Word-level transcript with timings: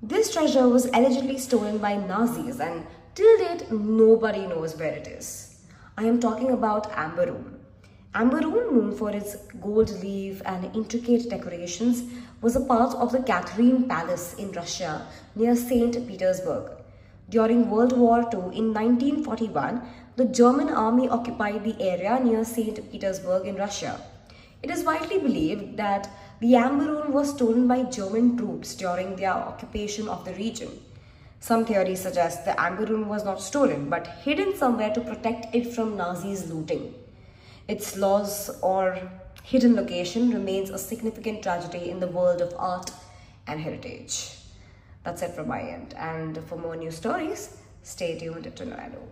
This 0.00 0.32
treasure 0.32 0.68
was 0.68 0.86
allegedly 0.86 1.38
stolen 1.38 1.78
by 1.78 1.96
Nazis 1.96 2.60
and 2.60 2.86
till 3.16 3.38
date 3.38 3.68
nobody 3.72 4.46
knows 4.46 4.76
where 4.76 4.92
it 4.92 5.08
is. 5.08 5.58
I 5.96 6.04
am 6.04 6.20
talking 6.20 6.52
about 6.52 6.92
Amber 6.96 7.26
Room. 7.26 7.58
Amber 8.14 8.38
Room, 8.38 8.76
known 8.76 8.96
for 8.96 9.10
its 9.10 9.34
gold 9.60 9.90
leaf 10.00 10.40
and 10.46 10.72
intricate 10.76 11.28
decorations, 11.28 12.04
was 12.40 12.54
a 12.54 12.60
part 12.60 12.94
of 12.94 13.10
the 13.10 13.24
Catherine 13.24 13.88
Palace 13.88 14.34
in 14.34 14.52
Russia 14.52 15.04
near 15.34 15.56
St. 15.56 16.06
Petersburg. 16.06 16.70
During 17.28 17.68
World 17.68 17.98
War 17.98 18.20
II 18.20 18.56
in 18.56 18.72
1941, 18.72 19.82
the 20.14 20.26
German 20.26 20.68
army 20.68 21.08
occupied 21.08 21.64
the 21.64 21.74
area 21.82 22.20
near 22.22 22.44
St. 22.44 22.88
Petersburg 22.92 23.46
in 23.46 23.56
Russia. 23.56 24.00
It 24.62 24.70
is 24.70 24.84
widely 24.84 25.18
believed 25.18 25.76
that 25.76 26.08
the 26.40 26.54
Amber 26.54 26.84
Room 26.84 27.12
was 27.12 27.30
stolen 27.30 27.66
by 27.66 27.82
German 27.82 28.36
troops 28.36 28.76
during 28.76 29.16
their 29.16 29.32
occupation 29.32 30.08
of 30.08 30.24
the 30.24 30.32
region. 30.34 30.70
Some 31.40 31.64
theories 31.64 32.00
suggest 32.00 32.44
the 32.44 32.60
Amber 32.60 32.84
Room 32.84 33.08
was 33.08 33.24
not 33.24 33.42
stolen 33.42 33.90
but 33.90 34.06
hidden 34.22 34.56
somewhere 34.56 34.94
to 34.94 35.00
protect 35.00 35.52
it 35.52 35.74
from 35.74 35.96
Nazis 35.96 36.48
looting. 36.48 36.94
Its 37.66 37.96
loss 37.96 38.50
or 38.60 38.98
hidden 39.42 39.74
location 39.74 40.30
remains 40.30 40.70
a 40.70 40.78
significant 40.78 41.42
tragedy 41.42 41.90
in 41.90 41.98
the 41.98 42.06
world 42.06 42.40
of 42.40 42.54
art 42.56 42.92
and 43.48 43.60
heritage. 43.60 44.30
That's 45.02 45.22
it 45.22 45.34
from 45.34 45.48
my 45.48 45.60
end. 45.60 45.94
And 45.98 46.38
for 46.46 46.56
more 46.56 46.76
news 46.76 46.96
stories, 46.96 47.56
stay 47.82 48.16
tuned 48.16 48.44
to 48.44 48.64
Narado. 48.64 49.02